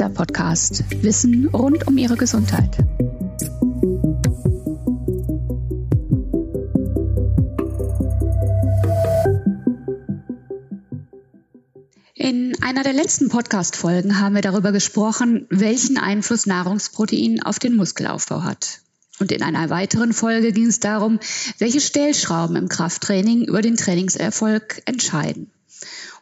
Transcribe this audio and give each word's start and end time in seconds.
Kieser 0.00 0.08
Podcast. 0.08 0.82
Wissen 1.02 1.48
rund 1.48 1.86
um 1.86 1.98
Ihre 1.98 2.16
Gesundheit. 2.16 2.74
In 12.14 12.54
einer 12.62 12.82
der 12.82 12.94
letzten 12.94 13.28
Podcast-Folgen 13.28 14.18
haben 14.18 14.34
wir 14.34 14.40
darüber 14.40 14.72
gesprochen, 14.72 15.46
welchen 15.50 15.98
Einfluss 15.98 16.46
Nahrungsprotein 16.46 17.42
auf 17.42 17.58
den 17.58 17.76
Muskelaufbau 17.76 18.42
hat. 18.42 18.80
Und 19.18 19.32
in 19.32 19.42
einer 19.42 19.68
weiteren 19.68 20.14
Folge 20.14 20.52
ging 20.52 20.68
es 20.68 20.80
darum, 20.80 21.20
welche 21.58 21.82
Stellschrauben 21.82 22.56
im 22.56 22.70
Krafttraining 22.70 23.44
über 23.44 23.60
den 23.60 23.76
Trainingserfolg 23.76 24.80
entscheiden. 24.86 25.50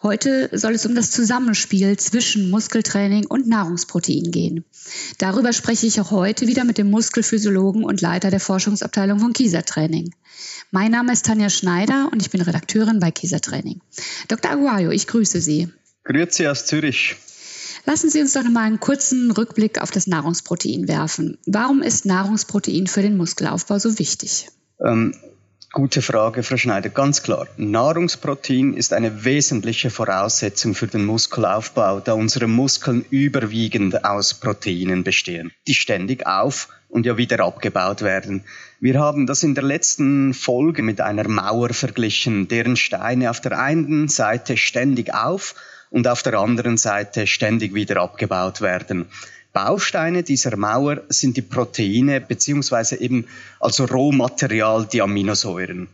Heute 0.03 0.49
soll 0.53 0.75
es 0.75 0.87
um 0.87 0.95
das 0.95 1.11
Zusammenspiel 1.11 1.97
zwischen 1.97 2.51
Muskeltraining 2.51 3.27
und 3.27 3.49
Nahrungsprotein 3.49 4.31
gehen. 4.31 4.65
Darüber 5.19 5.53
spreche 5.53 5.87
ich 5.87 6.01
auch 6.01 6.13
heute 6.13 6.47
wieder 6.47 6.65
mit 6.65 6.79
dem 6.79 6.89
Muskelphysiologen 6.91 7.83
und 7.83 8.01
Leiter 8.01 8.31
der 8.31 8.39
Forschungsabteilung 8.39 9.19
von 9.19 9.33
Kieser 9.33 9.65
Training. 9.65 10.15
Mein 10.71 10.93
Name 10.93 11.13
ist 11.13 11.27
Tanja 11.27 11.51
Schneider 11.51 12.11
und 12.13 12.23
ich 12.23 12.31
bin 12.31 12.41
Redakteurin 12.41 13.01
bei 13.01 13.11
Kieser 13.11 13.41
Training. 13.41 13.81
Dr. 14.29 14.53
Aguayo, 14.53 14.91
ich 14.91 15.09
grüße 15.09 15.41
Sie. 15.41 15.69
Grüezi 16.05 16.47
aus 16.47 16.65
Zürich. 16.67 17.17
Lassen 17.85 18.09
Sie 18.09 18.21
uns 18.21 18.35
doch 18.35 18.45
noch 18.45 18.53
mal 18.53 18.67
einen 18.67 18.81
kurzen 18.81 19.33
Rückblick 19.33 19.81
auf 19.81 19.91
das 19.91 20.07
Nahrungsprotein 20.07 20.87
werfen. 20.87 21.39
Warum 21.47 21.83
ist 21.83 22.07
Nahrungsprotein 22.07 22.87
für 22.87 23.03
den 23.03 23.17
Muskelaufbau 23.17 23.79
so 23.79 23.99
wichtig? 23.99 24.49
Ähm, 24.87 25.15
Gute 25.71 26.01
Frage, 26.01 26.43
Frau 26.43 26.57
Schneider. 26.57 26.89
Ganz 26.89 27.23
klar. 27.23 27.47
Nahrungsprotein 27.59 28.73
ist 28.73 28.95
eine 28.95 29.27
wesentliche 29.27 29.91
Voraussetzung 29.91 30.75
für 30.75 30.87
den 30.87 31.05
Muskelaufbau, 31.05 32.01
da 32.01 32.15
unsere 32.15 32.47
Muskeln 32.47 33.05
überwiegend 33.11 34.03
aus 34.03 34.33
Proteinen 34.33 35.05
bestehen, 35.05 35.53
die 35.67 35.75
ständig 35.75 36.27
auf 36.27 36.69
und 36.89 37.05
ja 37.05 37.19
wieder 37.19 37.41
abgebaut 37.45 38.01
werden. 38.01 38.45
Wir 38.81 38.99
haben 38.99 39.27
das 39.27 39.43
in 39.43 39.55
der 39.55 39.65
letzten 39.65 40.33
Folge 40.33 40.83
mit 40.83 41.03
einer 41.03 41.29
Mauer 41.29 41.75
verglichen, 41.75 42.49
deren 42.49 42.77
Steine 42.77 43.29
auf 43.29 43.43
der 43.43 43.61
einen 43.61 44.09
Seite 44.09 44.57
ständig 44.57 45.13
auf 45.13 45.55
und 45.91 46.09
auf 46.09 46.23
der 46.23 46.35
anderen 46.35 46.79
Seite 46.79 47.27
ständig 47.27 47.75
wieder 47.75 48.01
abgebaut 48.01 48.63
werden. 48.63 49.11
Bausteine 49.53 50.23
dieser 50.23 50.57
Mauer 50.57 51.03
sind 51.09 51.37
die 51.37 51.43
Proteine 51.43 52.21
beziehungsweise 52.21 53.01
eben 53.01 53.27
also 53.61 53.85
Rohmaterial 53.87 54.87
die 54.87 55.03
Aminosäuren. 55.03 55.89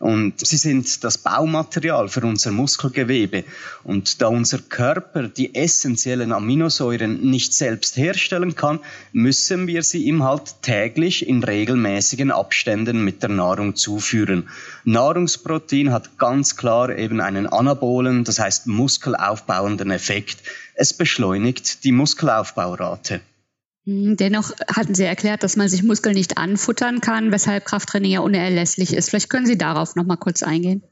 Und 0.00 0.40
sie 0.40 0.56
sind 0.56 1.04
das 1.04 1.18
Baumaterial 1.18 2.08
für 2.08 2.22
unser 2.22 2.52
Muskelgewebe. 2.52 3.44
Und 3.84 4.22
da 4.22 4.28
unser 4.28 4.58
Körper 4.58 5.28
die 5.28 5.54
essentiellen 5.54 6.32
Aminosäuren 6.32 7.20
nicht 7.20 7.52
selbst 7.52 7.98
herstellen 7.98 8.54
kann, 8.54 8.80
müssen 9.12 9.66
wir 9.66 9.82
sie 9.82 10.04
ihm 10.04 10.24
halt 10.24 10.62
täglich 10.62 11.28
in 11.28 11.44
regelmäßigen 11.44 12.30
Abständen 12.30 13.04
mit 13.04 13.22
der 13.22 13.28
Nahrung 13.28 13.76
zuführen. 13.76 14.48
Nahrungsprotein 14.84 15.92
hat 15.92 16.16
ganz 16.16 16.56
klar 16.56 16.96
eben 16.96 17.20
einen 17.20 17.46
anabolen, 17.46 18.24
das 18.24 18.38
heißt 18.38 18.68
muskelaufbauenden 18.68 19.90
Effekt. 19.90 20.38
Es 20.74 20.94
beschleunigt 20.94 21.84
die 21.84 21.92
Muskelaufbaurate. 21.92 23.20
Hm, 23.86 24.16
dennoch 24.16 24.52
hatten 24.68 24.94
Sie 24.94 25.04
erklärt, 25.04 25.42
dass 25.42 25.56
man 25.56 25.68
sich 25.68 25.82
Muskeln 25.82 26.14
nicht 26.14 26.38
anfuttern 26.38 27.00
kann, 27.00 27.32
weshalb 27.32 27.64
Krafttraining 27.64 28.10
ja 28.12 28.20
unerlässlich 28.20 28.94
ist. 28.94 29.10
Vielleicht 29.10 29.30
können 29.30 29.46
Sie 29.46 29.58
darauf 29.58 29.96
noch 29.96 30.04
mal 30.04 30.16
kurz 30.16 30.42
eingehen. 30.42 30.82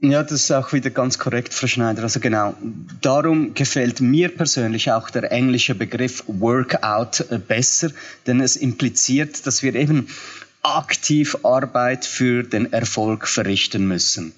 Ja, 0.00 0.22
das 0.22 0.44
ist 0.44 0.52
auch 0.52 0.72
wieder 0.72 0.90
ganz 0.90 1.18
korrekt, 1.18 1.52
Frau 1.52 1.66
Schneider. 1.66 2.04
Also 2.04 2.20
genau, 2.20 2.54
darum 3.00 3.54
gefällt 3.54 4.00
mir 4.00 4.28
persönlich 4.28 4.92
auch 4.92 5.10
der 5.10 5.32
englische 5.32 5.74
Begriff 5.74 6.22
Workout 6.28 7.20
äh, 7.30 7.38
besser, 7.38 7.90
denn 8.26 8.40
es 8.40 8.54
impliziert, 8.54 9.44
dass 9.46 9.64
wir 9.64 9.74
eben 9.74 10.06
aktiv 10.62 11.38
Arbeit 11.42 12.04
für 12.04 12.44
den 12.44 12.72
Erfolg 12.72 13.26
verrichten 13.26 13.88
müssen. 13.88 14.32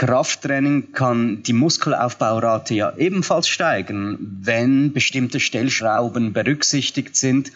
Krafttraining 0.00 0.92
kann 0.92 1.42
die 1.42 1.52
Muskelaufbaurate 1.52 2.72
ja 2.72 2.96
ebenfalls 2.96 3.48
steigern, 3.48 4.16
wenn 4.40 4.94
bestimmte 4.94 5.40
Stellschrauben 5.40 6.32
berücksichtigt 6.32 7.16
sind, 7.16 7.52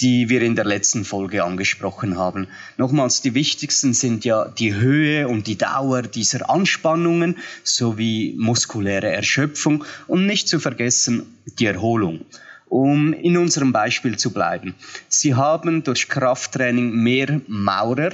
die 0.00 0.28
wir 0.28 0.42
in 0.42 0.54
der 0.54 0.64
letzten 0.64 1.04
Folge 1.04 1.42
angesprochen 1.42 2.16
haben. 2.16 2.46
Nochmals, 2.76 3.20
die 3.20 3.34
wichtigsten 3.34 3.94
sind 3.94 4.24
ja 4.24 4.46
die 4.46 4.74
Höhe 4.74 5.26
und 5.26 5.48
die 5.48 5.58
Dauer 5.58 6.02
dieser 6.02 6.48
Anspannungen 6.48 7.38
sowie 7.64 8.36
muskuläre 8.38 9.10
Erschöpfung 9.10 9.84
und 10.06 10.24
nicht 10.24 10.46
zu 10.46 10.60
vergessen 10.60 11.34
die 11.58 11.66
Erholung. 11.66 12.20
Um 12.68 13.12
in 13.12 13.36
unserem 13.36 13.72
Beispiel 13.72 14.16
zu 14.16 14.32
bleiben. 14.32 14.76
Sie 15.08 15.34
haben 15.34 15.82
durch 15.82 16.08
Krafttraining 16.08 16.92
mehr 16.92 17.40
Maurer, 17.48 18.12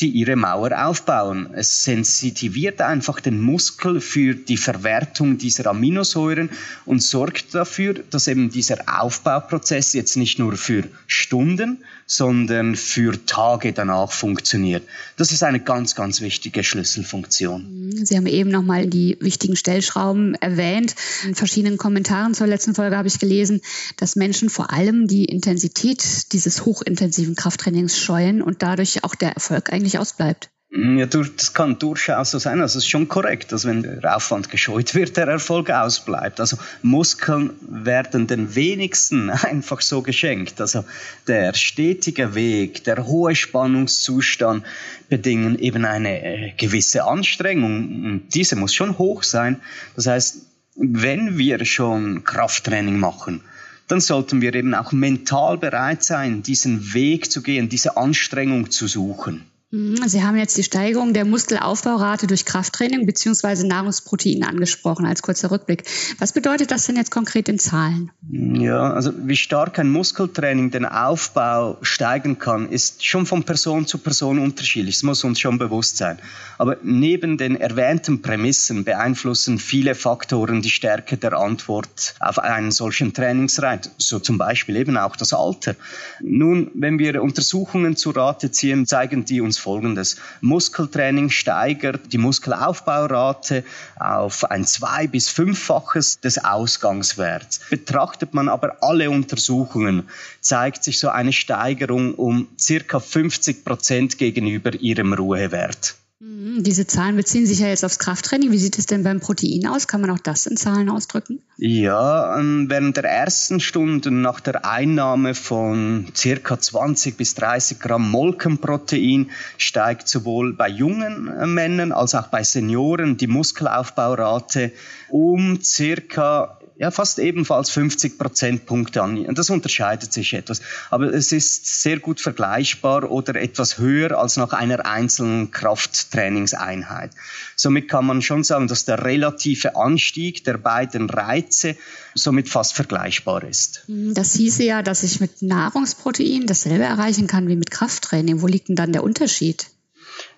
die 0.00 0.10
ihre 0.10 0.36
Mauer 0.36 0.86
aufbauen. 0.86 1.50
Es 1.54 1.82
sensitiviert 1.84 2.80
einfach 2.80 3.20
den 3.20 3.40
Muskel 3.40 4.00
für 4.00 4.34
die 4.34 4.56
Verwertung 4.56 5.38
dieser 5.38 5.66
Aminosäuren 5.66 6.50
und 6.84 7.02
sorgt 7.02 7.54
dafür, 7.54 7.94
dass 8.10 8.28
eben 8.28 8.50
dieser 8.50 8.78
Aufbauprozess 9.00 9.92
jetzt 9.94 10.16
nicht 10.16 10.38
nur 10.38 10.56
für 10.56 10.84
Stunden, 11.06 11.78
sondern 12.06 12.74
für 12.74 13.24
Tage 13.26 13.74
danach 13.74 14.10
funktioniert. 14.10 14.82
Das 15.16 15.30
ist 15.30 15.42
eine 15.42 15.60
ganz, 15.60 15.94
ganz 15.94 16.22
wichtige 16.22 16.64
Schlüsselfunktion. 16.64 17.90
Sie 18.02 18.16
haben 18.16 18.26
eben 18.26 18.50
nochmal 18.50 18.86
die 18.86 19.18
wichtigen 19.20 19.56
Stellschrauben 19.56 20.34
erwähnt. 20.36 20.94
In 21.26 21.34
verschiedenen 21.34 21.76
Kommentaren 21.76 22.32
zur 22.32 22.46
letzten 22.46 22.74
Folge 22.74 22.96
habe 22.96 23.08
ich 23.08 23.18
gelesen, 23.18 23.60
dass 23.98 24.16
Menschen 24.16 24.48
vor 24.48 24.72
allem 24.72 25.06
die 25.06 25.26
Intensität 25.26 26.32
dieses 26.32 26.64
hochintensiven 26.64 27.34
Krafttrainings 27.34 27.98
scheuen 27.98 28.40
und 28.40 28.62
dadurch 28.62 29.04
auch 29.04 29.14
der 29.14 29.32
Erfolg 29.32 29.70
eigentlich 29.70 29.87
ausbleibt. 29.96 30.50
Ja, 30.70 31.06
das 31.06 31.54
kann 31.54 31.78
durchaus 31.78 32.32
so 32.32 32.38
sein. 32.38 32.60
Also 32.60 32.78
es 32.78 32.84
ist 32.84 32.90
schon 32.90 33.08
korrekt, 33.08 33.52
dass 33.52 33.64
wenn 33.64 33.82
der 33.82 34.14
Aufwand 34.14 34.50
gescheut 34.50 34.94
wird, 34.94 35.16
der 35.16 35.26
Erfolg 35.26 35.70
ausbleibt. 35.70 36.40
Also 36.40 36.58
Muskeln 36.82 37.52
werden 37.62 38.26
den 38.26 38.54
wenigsten 38.54 39.30
einfach 39.30 39.80
so 39.80 40.02
geschenkt. 40.02 40.60
Also 40.60 40.84
der 41.26 41.54
stetige 41.54 42.34
Weg, 42.34 42.84
der 42.84 43.06
hohe 43.06 43.34
Spannungszustand 43.34 44.62
bedingen 45.08 45.58
eben 45.58 45.86
eine 45.86 46.22
äh, 46.22 46.52
gewisse 46.58 47.04
Anstrengung. 47.04 48.04
Und 48.04 48.34
diese 48.34 48.54
muss 48.56 48.74
schon 48.74 48.98
hoch 48.98 49.22
sein. 49.22 49.62
Das 49.96 50.06
heißt, 50.06 50.42
wenn 50.76 51.38
wir 51.38 51.64
schon 51.64 52.24
Krafttraining 52.24 52.98
machen, 52.98 53.40
dann 53.88 54.00
sollten 54.00 54.42
wir 54.42 54.54
eben 54.54 54.74
auch 54.74 54.92
mental 54.92 55.56
bereit 55.56 56.04
sein, 56.04 56.42
diesen 56.42 56.92
Weg 56.92 57.32
zu 57.32 57.40
gehen, 57.40 57.70
diese 57.70 57.96
Anstrengung 57.96 58.70
zu 58.70 58.86
suchen. 58.86 59.46
Mhm, 59.70 60.08
Sie 60.08 60.22
haben 60.22 60.38
jetzt 60.38 60.56
die 60.56 60.62
Steigerung 60.62 61.12
der 61.12 61.26
Muskelaufbaurate 61.26 62.26
durch 62.26 62.46
Krafttraining 62.46 63.04
bzw. 63.04 63.66
Nahrungsprotein 63.66 64.42
angesprochen 64.42 65.04
als 65.04 65.20
kurzer 65.20 65.50
Rückblick. 65.50 65.84
Was 66.18 66.32
bedeutet 66.32 66.70
das 66.70 66.86
denn 66.86 66.96
jetzt 66.96 67.10
konkret 67.10 67.50
in 67.50 67.58
Zahlen? 67.58 68.10
Ja, 68.30 68.94
also 68.94 69.12
wie 69.14 69.36
stark 69.36 69.78
ein 69.78 69.90
Muskeltraining 69.90 70.70
den 70.70 70.86
Aufbau 70.86 71.76
steigern 71.82 72.38
kann, 72.38 72.70
ist 72.70 73.04
schon 73.04 73.26
von 73.26 73.44
Person 73.44 73.86
zu 73.86 73.98
Person 73.98 74.38
unterschiedlich. 74.38 74.96
Das 74.96 75.02
muss 75.02 75.22
uns 75.22 75.38
schon 75.38 75.58
bewusst 75.58 75.98
sein. 75.98 76.18
Aber 76.56 76.78
neben 76.82 77.36
den 77.36 77.54
erwähnten 77.54 78.22
Prämissen 78.22 78.84
beeinflussen 78.84 79.58
viele 79.58 79.94
Faktoren 79.94 80.62
die 80.62 80.70
Stärke 80.70 81.18
der 81.18 81.34
Antwort 81.34 82.14
auf 82.20 82.38
einen 82.38 82.70
solchen 82.70 83.12
Trainingsreiz. 83.12 83.90
So 83.98 84.18
zum 84.18 84.38
Beispiel 84.38 84.76
eben 84.76 84.96
auch 84.96 85.14
das 85.14 85.34
Alter. 85.34 85.76
Nun, 86.22 86.70
wenn 86.72 86.98
wir 86.98 87.22
Untersuchungen 87.22 87.96
zu 87.96 88.10
Rate 88.10 88.50
ziehen, 88.50 88.86
zeigen 88.86 89.26
die 89.26 89.42
uns 89.42 89.57
folgendes. 89.58 90.16
Muskeltraining 90.40 91.30
steigert 91.30 92.12
die 92.12 92.18
Muskelaufbaurate 92.18 93.64
auf 93.98 94.44
ein 94.50 94.64
zwei- 94.64 95.06
bis 95.06 95.28
fünffaches 95.28 96.20
des 96.20 96.44
Ausgangswerts. 96.44 97.60
Betrachtet 97.70 98.34
man 98.34 98.48
aber 98.48 98.82
alle 98.82 99.10
Untersuchungen, 99.10 100.08
zeigt 100.40 100.84
sich 100.84 100.98
so 100.98 101.08
eine 101.08 101.32
Steigerung 101.32 102.14
um 102.14 102.48
circa 102.58 103.00
50 103.00 103.64
Prozent 103.64 104.18
gegenüber 104.18 104.74
ihrem 104.74 105.12
Ruhewert. 105.12 105.96
Mhm, 106.38 106.62
diese 106.62 106.86
Zahlen 106.86 107.16
beziehen 107.16 107.46
sich 107.46 107.58
ja 107.58 107.66
jetzt 107.66 107.84
aufs 107.84 107.98
Krafttraining. 107.98 108.52
Wie 108.52 108.58
sieht 108.58 108.78
es 108.78 108.86
denn 108.86 109.02
beim 109.02 109.18
Protein 109.18 109.66
aus? 109.66 109.88
Kann 109.88 110.00
man 110.00 110.10
auch 110.10 110.20
das 110.20 110.46
in 110.46 110.56
Zahlen 110.56 110.88
ausdrücken? 110.88 111.40
Ja, 111.56 112.38
ähm, 112.38 112.66
während 112.68 112.96
der 112.96 113.04
ersten 113.04 113.58
Stunden 113.58 114.20
nach 114.20 114.38
der 114.38 114.64
Einnahme 114.64 115.34
von 115.34 116.06
circa 116.14 116.60
20 116.60 117.16
bis 117.16 117.34
30 117.34 117.80
Gramm 117.80 118.08
Molkenprotein 118.08 119.30
steigt 119.56 120.08
sowohl 120.08 120.52
bei 120.52 120.68
jungen 120.68 121.26
äh, 121.28 121.46
Männern 121.46 121.90
als 121.90 122.14
auch 122.14 122.28
bei 122.28 122.44
Senioren 122.44 123.16
die 123.16 123.26
Muskelaufbaurate 123.26 124.70
um 125.08 125.60
circa 125.60 126.57
ja, 126.78 126.92
fast 126.92 127.18
ebenfalls 127.18 127.70
50 127.70 128.18
Prozentpunkte 128.18 129.02
an. 129.02 129.26
Und 129.26 129.36
das 129.36 129.50
unterscheidet 129.50 130.12
sich 130.12 130.32
etwas. 130.32 130.60
Aber 130.90 131.12
es 131.12 131.32
ist 131.32 131.82
sehr 131.82 131.98
gut 131.98 132.20
vergleichbar 132.20 133.10
oder 133.10 133.34
etwas 133.34 133.78
höher 133.78 134.16
als 134.16 134.36
nach 134.36 134.52
einer 134.52 134.86
einzelnen 134.86 135.50
Krafttrainingseinheit. 135.50 137.10
Somit 137.56 137.88
kann 137.88 138.06
man 138.06 138.22
schon 138.22 138.44
sagen, 138.44 138.68
dass 138.68 138.84
der 138.84 139.04
relative 139.04 139.74
Anstieg 139.74 140.44
der 140.44 140.56
beiden 140.56 141.10
Reize 141.10 141.76
somit 142.14 142.48
fast 142.48 142.74
vergleichbar 142.74 143.42
ist. 143.42 143.84
Das 143.88 144.34
hieße 144.34 144.62
ja, 144.62 144.82
dass 144.82 145.02
ich 145.02 145.20
mit 145.20 145.42
Nahrungsprotein 145.42 146.46
dasselbe 146.46 146.84
erreichen 146.84 147.26
kann 147.26 147.48
wie 147.48 147.56
mit 147.56 147.72
Krafttraining. 147.72 148.40
Wo 148.40 148.46
liegt 148.46 148.68
denn 148.68 148.76
dann 148.76 148.92
der 148.92 149.02
Unterschied? 149.02 149.66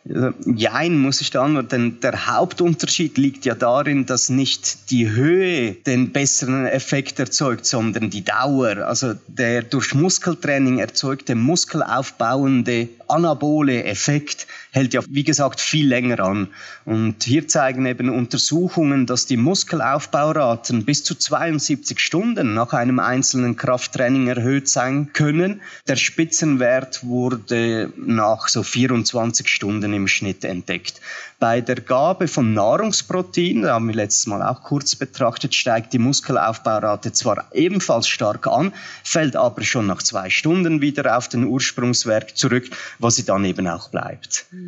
Jein, 0.05 0.97
muss 0.97 1.21
ich 1.21 1.31
da 1.31 1.45
antworten, 1.45 1.69
denn 1.69 2.01
der 2.01 2.27
Hauptunterschied 2.27 3.19
liegt 3.19 3.45
ja 3.45 3.55
darin, 3.55 4.07
dass 4.07 4.31
nicht 4.31 4.91
die 4.91 5.11
Höhe 5.11 5.73
den 5.73 6.13
besseren 6.13 6.65
Effekt 6.65 7.19
erzeugt, 7.19 7.67
sondern 7.67 8.09
die 8.09 8.25
Dauer. 8.25 8.79
Also 8.87 9.13
der 9.27 9.63
durch 9.63 9.95
Muskeltraining 9.95 10.79
erzeugte 10.79 11.35
muskelaufbauende 11.35 12.89
anabole 13.09 13.85
Effekt 13.85 14.47
hält 14.73 14.95
ja, 14.95 15.03
wie 15.09 15.25
gesagt, 15.25 15.61
viel 15.61 15.89
länger 15.89 16.21
an. 16.21 16.49
Und 16.85 17.25
hier 17.25 17.49
zeigen 17.49 17.87
eben 17.87 18.09
Untersuchungen, 18.09 19.07
dass 19.07 19.27
die 19.27 19.37
Muskelaufbauraten 19.37 20.85
bis 20.85 21.05
zu 21.05 21.15
72 21.15 21.99
Stunden 21.99 22.55
nach 22.55 22.73
einem 22.73 22.99
einzelnen 22.99 23.57
Krafttraining 23.57 24.29
erhöht 24.29 24.69
sein 24.69 25.13
können. 25.13 25.61
Der 25.89 25.97
Spitzenwert 25.97 27.05
wurde 27.05 27.93
nach 27.97 28.49
so 28.49 28.63
24 28.63 29.49
Stunden 29.49 29.93
im 29.93 30.09
Schnitt 30.09 30.45
entdeckt. 30.45 31.01
Bei 31.39 31.63
der 31.63 31.77
Gabe 31.77 32.29
von 32.29 32.53
Nahrungsprotein, 32.53 33.63
da 33.63 33.75
haben 33.75 33.89
wir 33.89 33.95
letztes 33.95 34.27
Mal 34.27 34.43
auch 34.43 34.63
kurz 34.63 34.95
betrachtet, 34.95 35.55
steigt 35.55 35.95
die 35.95 35.99
Muskelaufbaurate 35.99 37.13
zwar 37.13 37.47
ebenfalls 37.53 38.09
stark 38.09 38.47
an, 38.47 38.75
fällt 39.05 39.37
aber 39.37 39.63
schon 39.63 39.87
nach 39.87 40.03
zwei 40.03 40.29
Stunden 40.29 40.83
wieder 40.83 41.17
auf 41.17 41.29
den 41.29 41.45
Ursprungswert 41.45 42.37
zurück, 42.37 42.69
wo 42.99 43.09
sie 43.09 43.25
dann 43.25 43.47
eben 43.47 43.67
auch 43.69 43.89
bleibt. 43.89 44.45
Mhm. 44.51 44.60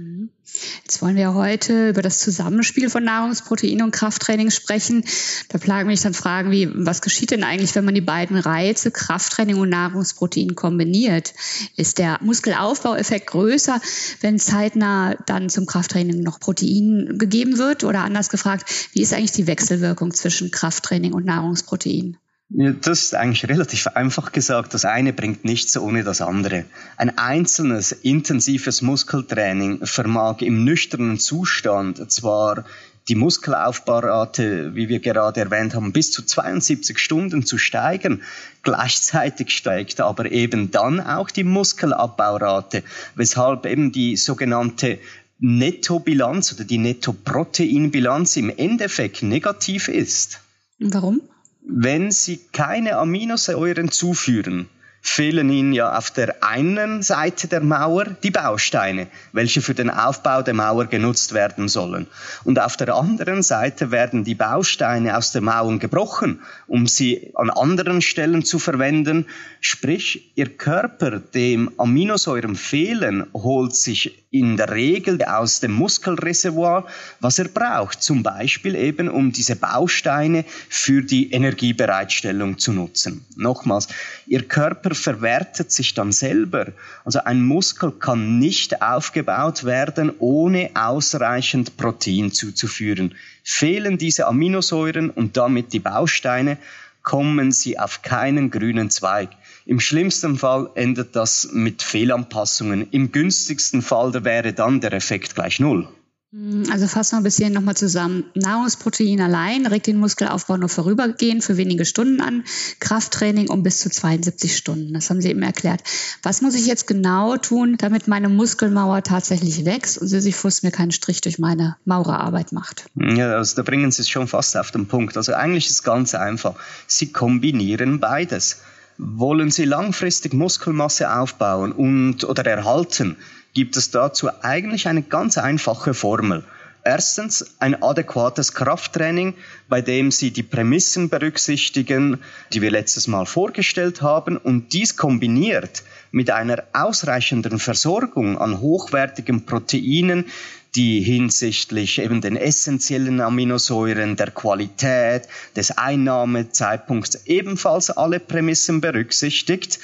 Jetzt 0.84 1.00
wollen 1.00 1.16
wir 1.16 1.34
heute 1.34 1.90
über 1.90 2.02
das 2.02 2.18
Zusammenspiel 2.18 2.90
von 2.90 3.04
Nahrungsprotein 3.04 3.82
und 3.82 3.92
Krafttraining 3.92 4.50
sprechen. 4.50 5.04
Da 5.48 5.58
plagen 5.58 5.88
mich 5.88 6.02
dann 6.02 6.14
Fragen 6.14 6.50
wie, 6.50 6.68
was 6.72 7.00
geschieht 7.00 7.30
denn 7.30 7.44
eigentlich, 7.44 7.74
wenn 7.74 7.84
man 7.84 7.94
die 7.94 8.00
beiden 8.00 8.36
Reize 8.36 8.90
Krafttraining 8.90 9.56
und 9.56 9.70
Nahrungsprotein 9.70 10.54
kombiniert? 10.54 11.32
Ist 11.76 11.98
der 11.98 12.18
Muskelaufbaueffekt 12.20 13.28
größer, 13.28 13.80
wenn 14.20 14.38
zeitnah 14.38 15.14
dann 15.26 15.48
zum 15.48 15.66
Krafttraining 15.66 16.22
noch 16.22 16.40
Protein 16.40 17.16
gegeben 17.18 17.58
wird? 17.58 17.84
Oder 17.84 18.00
anders 18.00 18.28
gefragt, 18.28 18.90
wie 18.92 19.02
ist 19.02 19.14
eigentlich 19.14 19.32
die 19.32 19.46
Wechselwirkung 19.46 20.12
zwischen 20.12 20.50
Krafttraining 20.50 21.14
und 21.14 21.24
Nahrungsprotein? 21.24 22.18
Ja, 22.50 22.72
das 22.72 23.04
ist 23.04 23.14
eigentlich 23.14 23.48
relativ 23.48 23.86
einfach 23.88 24.32
gesagt. 24.32 24.74
Das 24.74 24.84
eine 24.84 25.12
bringt 25.12 25.44
nichts 25.44 25.76
ohne 25.78 26.04
das 26.04 26.20
andere. 26.20 26.66
Ein 26.98 27.16
einzelnes 27.16 27.92
intensives 27.92 28.82
Muskeltraining 28.82 29.86
vermag 29.86 30.42
im 30.42 30.64
nüchternen 30.64 31.18
Zustand 31.18 32.12
zwar 32.12 32.64
die 33.08 33.14
Muskelaufbaurate, 33.14 34.74
wie 34.74 34.88
wir 34.88 35.00
gerade 35.00 35.40
erwähnt 35.40 35.74
haben, 35.74 35.92
bis 35.92 36.12
zu 36.12 36.24
72 36.24 36.98
Stunden 36.98 37.44
zu 37.44 37.58
steigern. 37.58 38.22
Gleichzeitig 38.62 39.50
steigt 39.50 40.00
aber 40.00 40.30
eben 40.30 40.70
dann 40.70 41.00
auch 41.00 41.30
die 41.30 41.44
Muskelabbauurate, 41.44 42.84
weshalb 43.14 43.66
eben 43.66 43.92
die 43.92 44.16
sogenannte 44.16 44.98
Nettobilanz 45.40 46.52
oder 46.52 46.64
die 46.64 46.78
Nettoproteinbilanz 46.78 48.36
im 48.36 48.50
Endeffekt 48.56 49.22
negativ 49.24 49.88
ist. 49.88 50.40
Warum? 50.78 51.20
Wenn 51.66 52.10
Sie 52.10 52.40
keine 52.52 52.96
Aminosäuren 52.96 53.90
zuführen, 53.90 54.68
fehlen 55.04 55.50
ihnen 55.50 55.72
ja 55.72 55.98
auf 55.98 56.12
der 56.12 56.44
einen 56.44 57.02
Seite 57.02 57.48
der 57.48 57.60
Mauer 57.60 58.04
die 58.22 58.30
Bausteine, 58.30 59.08
welche 59.32 59.60
für 59.60 59.74
den 59.74 59.90
Aufbau 59.90 60.42
der 60.42 60.54
Mauer 60.54 60.86
genutzt 60.86 61.34
werden 61.34 61.68
sollen. 61.68 62.06
Und 62.44 62.60
auf 62.60 62.76
der 62.76 62.94
anderen 62.94 63.42
Seite 63.42 63.90
werden 63.90 64.22
die 64.22 64.36
Bausteine 64.36 65.16
aus 65.16 65.32
der 65.32 65.42
Mauer 65.42 65.76
gebrochen, 65.78 66.40
um 66.68 66.86
sie 66.86 67.32
an 67.34 67.50
anderen 67.50 68.00
Stellen 68.00 68.44
zu 68.44 68.60
verwenden. 68.60 69.26
Sprich, 69.60 70.30
ihr 70.36 70.56
Körper, 70.56 71.18
dem 71.18 71.72
Aminosäuren 71.78 72.54
fehlen, 72.54 73.26
holt 73.34 73.74
sich 73.74 74.21
in 74.32 74.56
der 74.56 74.70
Regel 74.70 75.23
aus 75.23 75.61
dem 75.61 75.73
Muskelreservoir, 75.73 76.87
was 77.20 77.38
er 77.38 77.49
braucht, 77.49 78.02
zum 78.02 78.23
Beispiel 78.23 78.75
eben 78.75 79.08
um 79.08 79.31
diese 79.31 79.56
Bausteine 79.56 80.46
für 80.70 81.02
die 81.02 81.31
Energiebereitstellung 81.32 82.58
zu 82.58 82.73
nutzen. 82.73 83.26
Nochmals, 83.37 83.88
Ihr 84.26 84.49
Körper 84.49 84.94
verwertet 84.94 85.70
sich 85.70 85.93
dann 85.93 86.12
selber. 86.12 86.73
Also 87.05 87.23
ein 87.23 87.43
Muskel 87.43 87.93
kann 87.93 88.38
nicht 88.38 88.81
aufgebaut 88.81 89.64
werden, 89.64 90.11
ohne 90.19 90.70
ausreichend 90.75 91.76
Protein 91.76 92.32
zuzuführen. 92.32 93.14
Fehlen 93.44 93.99
diese 93.99 94.26
Aminosäuren 94.26 95.11
und 95.11 95.37
damit 95.37 95.75
die 95.75 95.81
Bausteine, 95.81 96.56
kommen 97.02 97.52
sie 97.52 97.78
auf 97.78 98.02
keinen 98.02 98.50
grünen 98.50 98.90
Zweig. 98.90 99.31
Im 99.66 99.81
schlimmsten 99.81 100.38
Fall 100.38 100.70
endet 100.75 101.14
das 101.16 101.50
mit 101.52 101.82
Fehlanpassungen. 101.82 102.88
Im 102.90 103.12
günstigsten 103.12 103.82
Fall 103.82 104.12
wäre 104.25 104.52
dann 104.52 104.81
der 104.81 104.93
Effekt 104.93 105.34
gleich 105.34 105.60
null. 105.60 105.88
Hm, 106.32 106.64
also 106.73 106.87
fassen 106.87 107.12
wir 107.12 107.20
ein 107.20 107.25
bisschen 107.25 107.52
nochmal 107.52 107.76
zusammen. 107.76 108.25
Nahrungsprotein 108.34 109.20
allein 109.20 109.67
regt 109.67 109.87
den 109.87 109.99
Muskelaufbau 109.99 110.56
nur 110.56 110.70
vorübergehend 110.70 111.44
für 111.44 111.58
wenige 111.58 111.84
Stunden 111.84 112.23
an. 112.23 112.44
Krafttraining 112.81 113.50
um 113.50 113.62
bis 113.62 113.81
zu 113.81 113.90
72 113.90 114.56
Stunden. 114.56 114.94
Das 114.94 115.11
haben 115.11 115.20
Sie 115.20 115.29
eben 115.29 115.43
erklärt. 115.43 115.82
Was 116.23 116.40
muss 116.40 116.55
ich 116.55 116.67
jetzt 116.67 116.87
genau 116.87 117.37
tun, 117.37 117.76
damit 117.76 118.08
meine 118.08 118.31
Muskelmauer 118.31 119.02
tatsächlich 119.02 119.67
wächst 119.67 119.99
und 119.99 120.08
Sisyphus 120.08 120.62
mir 120.62 120.70
keinen 120.70 120.93
Strich 120.93 121.20
durch 121.20 121.38
meine 121.38 121.76
Maurerarbeit 121.84 122.52
macht? 122.52 122.87
Ja, 122.94 123.37
also 123.37 123.56
da 123.56 123.62
bringen 123.62 123.90
Sie 123.90 124.00
es 124.00 124.08
schon 124.08 124.26
fast 124.26 124.56
auf 124.56 124.70
den 124.70 124.87
Punkt. 124.87 125.19
Also 125.19 125.34
eigentlich 125.34 125.67
ist 125.67 125.73
es 125.73 125.82
ganz 125.82 126.14
einfach. 126.14 126.55
Sie 126.87 127.12
kombinieren 127.12 128.00
beides. 128.00 128.62
Wollen 128.98 129.50
Sie 129.50 129.64
langfristig 129.64 130.34
Muskelmasse 130.34 131.14
aufbauen 131.14 131.72
und 131.72 132.24
oder 132.24 132.44
erhalten, 132.44 133.16
gibt 133.54 133.76
es 133.76 133.90
dazu 133.90 134.28
eigentlich 134.42 134.88
eine 134.88 135.02
ganz 135.02 135.38
einfache 135.38 135.94
Formel. 135.94 136.44
Erstens 136.84 137.54
ein 137.60 137.80
adäquates 137.80 138.54
Krafttraining, 138.54 139.34
bei 139.68 139.80
dem 139.80 140.10
Sie 140.10 140.32
die 140.32 140.42
Prämissen 140.42 141.08
berücksichtigen, 141.08 142.18
die 142.52 142.60
wir 142.60 142.72
letztes 142.72 143.06
Mal 143.06 143.24
vorgestellt 143.24 144.02
haben, 144.02 144.36
und 144.36 144.72
dies 144.72 144.96
kombiniert 144.96 145.84
mit 146.10 146.30
einer 146.30 146.64
ausreichenden 146.72 147.60
Versorgung 147.60 148.36
an 148.36 148.60
hochwertigen 148.60 149.46
Proteinen, 149.46 150.26
die 150.74 151.00
hinsichtlich 151.00 152.00
eben 152.00 152.20
den 152.20 152.36
essentiellen 152.36 153.20
Aminosäuren, 153.20 154.16
der 154.16 154.30
Qualität, 154.30 155.28
des 155.54 155.70
Einnahmezeitpunkts 155.72 157.26
ebenfalls 157.26 157.91
alle 157.91 158.20
Prämissen 158.20 158.81
berücksichtigt, 158.81 159.79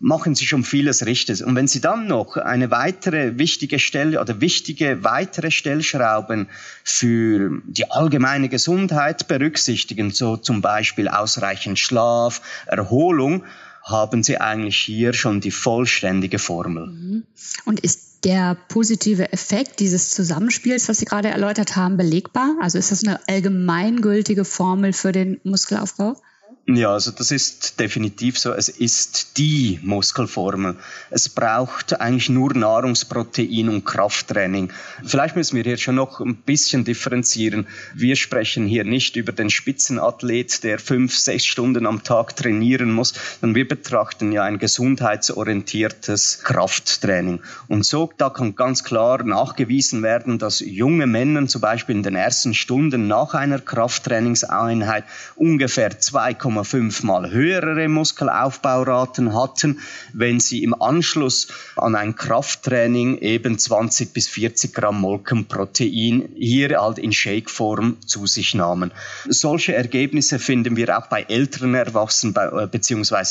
machen 0.00 0.36
Sie 0.36 0.46
schon 0.46 0.62
vieles 0.62 1.06
richtig. 1.06 1.44
Und 1.44 1.56
wenn 1.56 1.66
Sie 1.66 1.80
dann 1.80 2.06
noch 2.06 2.36
eine 2.36 2.70
weitere 2.70 3.38
wichtige 3.38 3.78
Stelle 3.78 4.20
oder 4.20 4.40
wichtige 4.40 5.02
weitere 5.02 5.50
Stellschrauben 5.50 6.48
für 6.84 7.60
die 7.66 7.90
allgemeine 7.90 8.48
Gesundheit 8.48 9.26
berücksichtigen, 9.26 10.10
so 10.10 10.36
zum 10.36 10.60
Beispiel 10.60 11.08
ausreichend 11.08 11.80
Schlaf, 11.80 12.42
Erholung, 12.66 13.42
haben 13.88 14.22
Sie 14.22 14.40
eigentlich 14.40 14.76
hier 14.76 15.12
schon 15.12 15.40
die 15.40 15.50
vollständige 15.50 16.38
Formel. 16.38 16.86
Mhm. 16.86 17.22
Und 17.64 17.80
ist 17.80 18.24
der 18.24 18.56
positive 18.68 19.32
Effekt 19.32 19.80
dieses 19.80 20.10
Zusammenspiels, 20.10 20.88
was 20.88 20.98
Sie 20.98 21.04
gerade 21.04 21.28
erläutert 21.28 21.76
haben, 21.76 21.96
belegbar? 21.96 22.56
Also 22.60 22.78
ist 22.78 22.90
das 22.90 23.04
eine 23.04 23.20
allgemeingültige 23.28 24.44
Formel 24.44 24.92
für 24.92 25.12
den 25.12 25.40
Muskelaufbau? 25.44 26.16
Ja, 26.70 26.92
also 26.92 27.12
das 27.12 27.30
ist 27.30 27.80
definitiv 27.80 28.38
so. 28.38 28.52
Es 28.52 28.68
ist 28.68 29.38
die 29.38 29.80
Muskelformel. 29.82 30.76
Es 31.08 31.30
braucht 31.30 31.98
eigentlich 31.98 32.28
nur 32.28 32.52
Nahrungsprotein 32.52 33.70
und 33.70 33.86
Krafttraining. 33.86 34.70
Vielleicht 35.02 35.34
müssen 35.34 35.56
wir 35.56 35.62
hier 35.62 35.78
schon 35.78 35.94
noch 35.94 36.20
ein 36.20 36.36
bisschen 36.36 36.84
differenzieren. 36.84 37.68
Wir 37.94 38.16
sprechen 38.16 38.66
hier 38.66 38.84
nicht 38.84 39.16
über 39.16 39.32
den 39.32 39.48
Spitzenathlet, 39.48 40.62
der 40.62 40.78
fünf, 40.78 41.16
sechs 41.16 41.46
Stunden 41.46 41.86
am 41.86 42.02
Tag 42.02 42.36
trainieren 42.36 42.92
muss, 42.92 43.14
sondern 43.40 43.54
wir 43.54 43.66
betrachten 43.66 44.30
ja 44.30 44.42
ein 44.42 44.58
gesundheitsorientiertes 44.58 46.40
Krafttraining. 46.44 47.40
Und 47.68 47.86
so, 47.86 48.12
da 48.18 48.28
kann 48.28 48.56
ganz 48.56 48.84
klar 48.84 49.22
nachgewiesen 49.22 50.02
werden, 50.02 50.38
dass 50.38 50.60
junge 50.60 51.06
Männer 51.06 51.46
zum 51.46 51.62
Beispiel 51.62 51.96
in 51.96 52.02
den 52.02 52.14
ersten 52.14 52.52
Stunden 52.52 53.06
nach 53.06 53.32
einer 53.32 53.58
Krafttrainingseinheit 53.58 55.04
ungefähr 55.34 55.98
2, 55.98 56.34
1,5 56.64 57.06
mal 57.06 57.30
höhere 57.30 57.88
Muskelaufbauraten 57.88 59.34
hatten, 59.34 59.80
wenn 60.12 60.40
sie 60.40 60.62
im 60.62 60.80
Anschluss 60.80 61.48
an 61.76 61.94
ein 61.94 62.16
Krafttraining 62.16 63.18
eben 63.18 63.58
20 63.58 64.12
bis 64.12 64.28
40 64.28 64.74
Gramm 64.74 65.00
Molkenprotein 65.00 66.28
hier 66.36 66.80
halt 66.80 66.98
in 66.98 67.12
Shakeform 67.12 67.96
zu 68.06 68.26
sich 68.26 68.54
nahmen. 68.54 68.92
Solche 69.28 69.74
Ergebnisse 69.74 70.38
finden 70.38 70.76
wir 70.76 70.98
auch 70.98 71.06
bei 71.06 71.22
älteren 71.22 71.74
Erwachsenen. 71.74 72.34
Äh, 72.36 72.68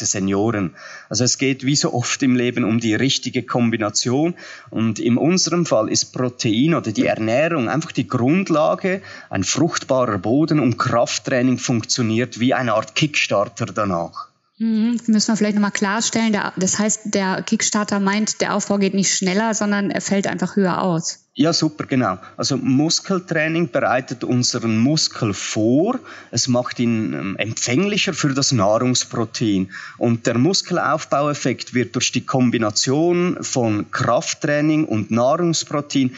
Senioren. 0.08 0.74
Also 1.10 1.24
es 1.24 1.38
geht 1.38 1.66
wie 1.66 1.76
so 1.76 1.94
oft 1.94 2.22
im 2.24 2.36
Leben 2.36 2.64
um 2.64 2.80
die 2.80 2.96
richtige 2.96 3.44
Kombination 3.44 4.36
und 4.70 5.00
in 5.00 5.18
unserem 5.18 5.66
Fall 5.66 5.90
ist 5.90 6.14
Protein 6.14 6.74
oder 6.74 6.92
die 6.92 7.06
Ernährung 7.06 7.70
einfach 7.70 7.92
die 7.92 8.08
Grundlage, 8.08 9.02
ein 9.30 9.44
fruchtbarer 9.44 10.18
Boden 10.18 10.60
und 10.60 10.78
Krafttraining 10.78 11.58
funktioniert 11.58 12.40
wie 12.40 12.54
eine 12.54 12.74
Art 12.74 12.96
Kickstarter 13.18 13.66
danach. 13.66 14.28
Mhm, 14.60 15.00
müssen 15.08 15.28
wir 15.28 15.36
vielleicht 15.36 15.56
nochmal 15.56 15.72
klarstellen. 15.72 16.36
Das 16.56 16.80
heißt, 16.80 17.14
der 17.14 17.42
Kickstarter 17.44 18.00
meint, 18.00 18.42
der 18.42 18.56
Aufbau 18.56 18.78
geht 18.78 18.94
nicht 18.94 19.14
schneller, 19.14 19.54
sondern 19.54 19.92
er 19.92 20.02
fällt 20.02 20.28
einfach 20.28 20.56
höher 20.56 20.82
aus. 20.82 21.26
Ja, 21.34 21.54
super, 21.54 21.86
genau. 21.86 22.18
Also 22.38 22.58
Muskeltraining 22.58 23.70
bereitet 23.72 24.24
unseren 24.24 24.78
Muskel 24.78 25.34
vor. 25.34 26.00
Es 26.32 26.48
macht 26.48 26.80
ihn 26.80 27.14
ähm, 27.14 27.36
empfänglicher 27.38 28.14
für 28.14 28.34
das 28.34 28.52
Nahrungsprotein. 28.52 29.70
Und 29.98 30.26
der 30.26 30.38
Muskelaufbaueffekt 30.38 31.76
wird 31.76 31.94
durch 31.96 32.12
die 32.12 32.26
Kombination 32.26 33.38
von 33.42 33.92
Krafttraining 33.92 34.86
und 34.86 35.12
Nahrungsprotein 35.12 36.16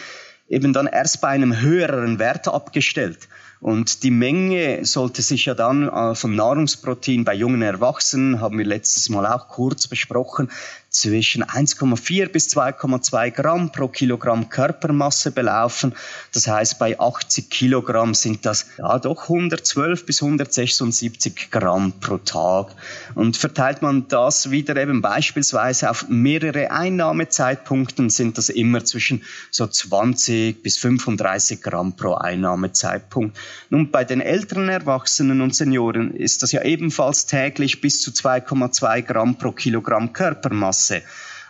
eben 0.48 0.72
dann 0.72 0.88
erst 0.88 1.20
bei 1.20 1.29
einem 1.29 1.60
höheren 1.60 2.20
Wert 2.20 2.48
abgestellt. 2.48 3.27
Und 3.62 4.04
die 4.04 4.12
Menge 4.12 4.86
sollte 4.86 5.22
sich 5.22 5.46
ja 5.46 5.54
dann 5.54 5.89
äh, 5.89 6.16
vom 6.16 6.36
Nahrungsprotein 6.36 7.25
bei 7.25 7.34
jungen 7.34 7.62
Erwachsenen, 7.62 8.39
haben 8.39 8.58
wir 8.58 8.66
letztes 8.66 9.10
Mal 9.10 9.25
auch 9.25 9.50
kurz 9.50 9.88
besprochen, 9.88 10.50
zwischen 10.89 11.43
1,4 11.43 12.29
bis 12.29 12.48
2,2 12.48 13.31
Gramm 13.31 13.72
pro 13.72 13.88
Kilogramm 13.88 14.50
Körpermasse 14.50 15.31
belaufen. 15.31 15.93
Das 16.34 16.48
heißt, 16.48 16.79
bei 16.79 17.00
80 17.00 17.50
Kilogramm 17.50 18.13
sind 18.13 18.46
das 18.46 18.65
ja 18.77 18.98
doch 19.00 19.29
112 19.29 20.05
bis 20.05 20.22
176 20.22 21.51
Gramm 21.51 21.93
pro 22.00 22.17
Tag. 22.17 22.75
Und 23.15 23.38
verteilt 23.38 23.81
man 23.81 24.08
das 24.08 24.50
wieder 24.50 24.75
eben 24.77 25.01
beispielsweise 25.01 25.89
auf 25.89 26.10
mehrere 26.10 26.72
Einnahmezeitpunkten, 26.72 28.10
sind 28.10 28.38
das 28.38 28.50
immer 28.50 28.84
zwischen 28.84 29.24
so 29.51 29.67
20 29.67 30.63
bis 30.63 30.77
35 30.77 31.62
Gramm 31.62 31.96
pro 31.96 32.15
Einnahmezeitpunkt. 32.15 33.38
Nun, 33.69 33.91
bei 33.91 34.03
den 34.03 34.22
älteren 34.22 34.69
Erwachsenen 34.69 35.41
und 35.41 35.55
Senioren 35.55 36.15
ist 36.15 36.41
das 36.41 36.51
ja 36.51 36.63
ebenfalls 36.63 37.25
täglich 37.27 37.81
bis 37.81 38.01
zu 38.01 38.12
2,2 38.12 39.01
Gramm 39.03 39.38
pro 39.38 39.51
Kilogramm 39.51 40.13
Körpermasse. 40.13 40.78
Masse. 40.79 41.01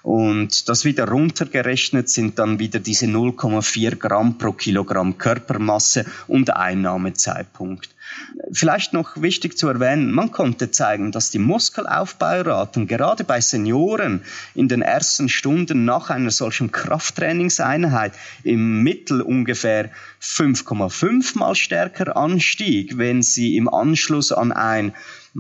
Und 0.02 0.70
das 0.70 0.86
wieder 0.86 1.08
runtergerechnet 1.08 2.10
sind 2.10 2.40
dann 2.40 2.58
wieder 2.58 2.80
diese 2.80 3.06
0,4 3.06 3.96
Gramm 3.98 4.38
pro 4.40 4.54
Kilogramm 4.54 5.18
Körpermasse 5.18 6.06
und 6.28 6.56
Einnahmezeitpunkt. 6.56 7.90
Vielleicht 8.52 8.94
noch 8.94 9.22
wichtig 9.22 9.58
zu 9.58 9.68
erwähnen, 9.68 10.12
man 10.12 10.32
konnte 10.32 10.72
zeigen, 10.72 11.12
dass 11.12 11.32
die 11.32 11.40
Muskelaufbauraten 11.40 12.88
gerade 12.88 13.24
bei 13.24 13.42
Senioren 13.42 14.22
in 14.56 14.68
den 14.68 14.82
ersten 14.82 15.30
Stunden 15.30 15.86
nach 15.86 16.10
einer 16.10 16.32
solchen 16.32 16.72
Krafttrainingseinheit 16.72 18.14
im 18.44 18.82
Mittel 18.84 19.22
ungefähr 19.22 19.92
5,5 20.22 21.38
mal 21.38 21.56
stärker 21.56 22.18
anstieg, 22.18 22.98
wenn 22.98 23.22
sie 23.22 23.56
im 23.56 23.68
Anschluss 23.70 24.32
an 24.32 24.52
ein 24.52 24.94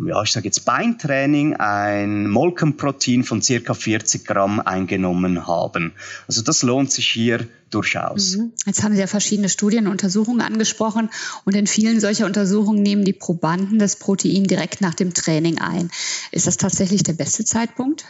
ja, 0.06 0.22
ich 0.22 0.32
sage 0.32 0.46
jetzt 0.46 0.66
Beintraining 0.66 1.56
ein 1.56 2.30
Molkenprotein 2.30 3.24
von 3.24 3.42
circa 3.42 3.74
40 3.74 4.26
Gramm 4.26 4.60
eingenommen 4.60 5.48
haben. 5.48 5.94
Also 6.28 6.42
das 6.44 6.62
lohnt 6.62 6.92
sich 6.92 7.08
hier 7.08 7.48
durchaus. 7.72 8.38
Mhm. 8.38 8.52
Jetzt 8.66 8.84
haben 8.84 8.94
Sie 8.94 9.00
ja 9.00 9.08
verschiedene 9.08 9.50
Studien 9.50 9.86
und 9.86 9.94
Untersuchungen 9.94 10.42
angesprochen 10.42 11.10
und 11.46 11.56
in 11.56 11.68
vielen 11.68 12.00
solcher 12.00 12.26
Untersuchungen 12.26 12.59
nehmen 12.63 13.06
die 13.06 13.13
Probanden 13.13 13.80
das 13.80 13.96
Protein 13.96 14.44
direkt 14.44 14.82
nach 14.82 14.94
dem 14.94 15.13
Training 15.13 15.60
ein. 15.60 15.89
Ist 16.32 16.48
das 16.48 16.58
tatsächlich 16.58 17.04
der 17.04 17.13
beste 17.13 17.46
Zeitpunkt? 17.46 18.06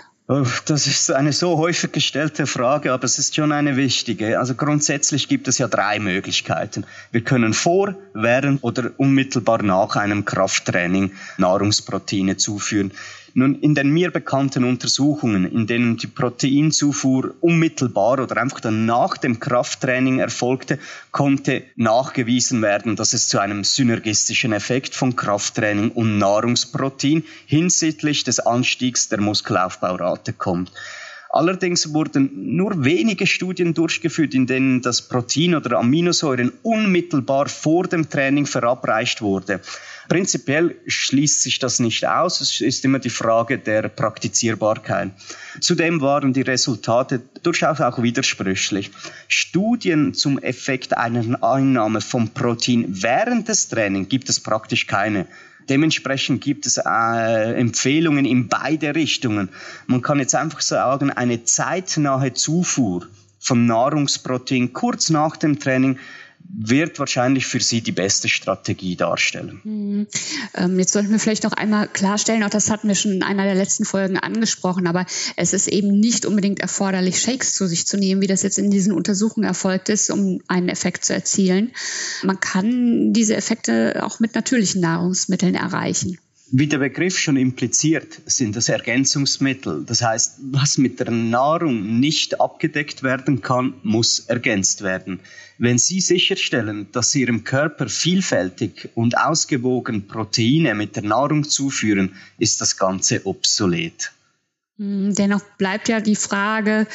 Das 0.67 0.85
ist 0.85 1.09
eine 1.09 1.33
so 1.33 1.57
häufig 1.57 1.91
gestellte 1.91 2.45
Frage, 2.45 2.93
aber 2.93 3.05
es 3.05 3.17
ist 3.17 3.35
schon 3.35 3.51
eine 3.51 3.77
wichtige. 3.77 4.37
Also 4.37 4.53
grundsätzlich 4.53 5.27
gibt 5.27 5.47
es 5.47 5.57
ja 5.57 5.67
drei 5.67 5.97
Möglichkeiten. 5.97 6.85
Wir 7.11 7.21
können 7.21 7.55
vor, 7.55 7.95
während 8.13 8.63
oder 8.63 8.91
unmittelbar 8.97 9.63
nach 9.63 9.95
einem 9.95 10.25
Krafttraining 10.25 11.13
Nahrungsproteine 11.37 12.37
zuführen. 12.37 12.91
Nun, 13.33 13.55
in 13.55 13.75
den 13.75 13.91
mir 13.91 14.11
bekannten 14.11 14.63
Untersuchungen, 14.63 15.45
in 15.45 15.67
denen 15.67 15.97
die 15.97 16.07
Proteinzufuhr 16.07 17.35
unmittelbar 17.41 18.19
oder 18.19 18.37
einfach 18.37 18.59
dann 18.59 18.85
nach 18.85 19.17
dem 19.17 19.39
Krafttraining 19.39 20.19
erfolgte, 20.19 20.79
konnte 21.11 21.63
nachgewiesen 21.75 22.61
werden, 22.61 22.95
dass 22.95 23.13
es 23.13 23.27
zu 23.27 23.39
einem 23.39 23.63
synergistischen 23.63 24.53
Effekt 24.53 24.95
von 24.95 25.15
Krafttraining 25.15 25.91
und 25.91 26.17
Nahrungsprotein 26.17 27.23
hinsichtlich 27.45 28.23
des 28.23 28.39
Anstiegs 28.39 29.09
der 29.09 29.21
Muskelaufbaurate 29.21 30.33
kommt. 30.33 30.71
Allerdings 31.31 31.93
wurden 31.93 32.55
nur 32.55 32.83
wenige 32.83 33.27
Studien 33.27 33.75
durchgeführt, 33.75 34.33
in 34.33 34.47
denen 34.47 34.81
das 34.81 35.03
Protein 35.03 35.53
oder 35.53 35.77
Aminosäuren 35.77 36.51
unmittelbar 36.63 37.47
vor 37.47 37.87
dem 37.87 38.09
Training 38.09 38.47
verabreicht 38.47 39.21
wurde. 39.21 39.61
Prinzipiell 40.07 40.75
schließt 40.87 41.43
sich 41.43 41.59
das 41.59 41.79
nicht 41.79 42.07
aus. 42.07 42.41
Es 42.41 42.61
ist 42.61 42.83
immer 42.83 42.97
die 42.97 43.11
Frage 43.11 43.59
der 43.59 43.89
Praktizierbarkeit. 43.89 45.11
Zudem 45.61 46.01
waren 46.01 46.33
die 46.33 46.41
Resultate 46.41 47.21
durchaus 47.43 47.79
auch 47.79 48.01
widersprüchlich. 48.01 48.89
Studien 49.27 50.15
zum 50.15 50.39
Effekt 50.39 50.97
einer 50.97 51.43
Einnahme 51.43 52.01
von 52.01 52.29
Protein 52.29 52.85
während 52.87 53.49
des 53.49 53.69
Trainings 53.69 54.09
gibt 54.09 54.29
es 54.29 54.39
praktisch 54.39 54.87
keine. 54.87 55.27
Dementsprechend 55.67 56.41
gibt 56.41 56.65
es 56.65 56.77
äh, 56.77 57.53
Empfehlungen 57.53 58.25
in 58.25 58.47
beide 58.47 58.95
Richtungen. 58.95 59.49
Man 59.87 60.01
kann 60.01 60.19
jetzt 60.19 60.35
einfach 60.35 60.61
sagen, 60.61 61.11
eine 61.11 61.43
zeitnahe 61.43 62.33
Zufuhr 62.33 63.07
von 63.39 63.65
Nahrungsprotein 63.65 64.73
kurz 64.73 65.09
nach 65.09 65.37
dem 65.37 65.59
Training 65.59 65.97
wird 66.47 66.99
wahrscheinlich 66.99 67.45
für 67.45 67.59
Sie 67.59 67.81
die 67.81 67.91
beste 67.91 68.27
Strategie 68.27 68.95
darstellen. 68.95 69.61
Mhm. 69.63 70.07
Ähm, 70.55 70.79
jetzt 70.79 70.93
sollten 70.93 71.11
wir 71.11 71.19
vielleicht 71.19 71.43
noch 71.43 71.53
einmal 71.53 71.87
klarstellen, 71.87 72.43
auch 72.43 72.49
das 72.49 72.69
hatten 72.69 72.87
wir 72.87 72.95
schon 72.95 73.11
in 73.11 73.23
einer 73.23 73.43
der 73.43 73.55
letzten 73.55 73.85
Folgen 73.85 74.17
angesprochen, 74.17 74.87
aber 74.87 75.05
es 75.35 75.53
ist 75.53 75.67
eben 75.67 75.99
nicht 75.99 76.25
unbedingt 76.25 76.59
erforderlich, 76.59 77.19
Shakes 77.19 77.53
zu 77.53 77.67
sich 77.67 77.85
zu 77.85 77.97
nehmen, 77.97 78.21
wie 78.21 78.27
das 78.27 78.43
jetzt 78.43 78.57
in 78.57 78.71
diesen 78.71 78.93
Untersuchungen 78.93 79.47
erfolgt 79.47 79.89
ist, 79.89 80.09
um 80.09 80.41
einen 80.47 80.69
Effekt 80.69 81.05
zu 81.05 81.13
erzielen. 81.13 81.71
Man 82.23 82.39
kann 82.39 83.13
diese 83.13 83.35
Effekte 83.35 84.03
auch 84.03 84.19
mit 84.19 84.35
natürlichen 84.35 84.81
Nahrungsmitteln 84.81 85.55
erreichen. 85.55 86.17
Wie 86.51 86.65
der 86.65 86.79
Begriff 86.79 87.19
schon 87.19 87.37
impliziert, 87.37 88.21
sind 88.25 88.55
das 88.55 88.69
Ergänzungsmittel. 88.69 89.83
Das 89.85 90.01
heißt, 90.01 90.39
was 90.51 90.79
mit 90.79 90.99
der 90.99 91.11
Nahrung 91.11 91.99
nicht 91.99 92.41
abgedeckt 92.41 93.03
werden 93.03 93.41
kann, 93.41 93.75
muss 93.83 94.19
ergänzt 94.21 94.81
werden. 94.81 95.19
Wenn 95.59 95.77
Sie 95.77 96.01
sicherstellen, 96.01 96.87
dass 96.91 97.11
Sie 97.11 97.21
Ihrem 97.21 97.43
Körper 97.43 97.87
vielfältig 97.87 98.89
und 98.95 99.15
ausgewogen 99.15 100.07
Proteine 100.07 100.73
mit 100.73 100.95
der 100.95 101.03
Nahrung 101.03 101.43
zuführen, 101.47 102.15
ist 102.39 102.61
das 102.61 102.77
Ganze 102.77 103.27
obsolet. 103.27 104.11
Hm, 104.77 105.13
dennoch 105.13 105.41
bleibt 105.59 105.87
ja 105.87 105.99
die 105.99 106.15
Frage, 106.15 106.87